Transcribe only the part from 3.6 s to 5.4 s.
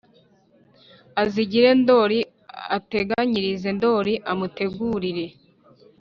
ndoli, amutegurire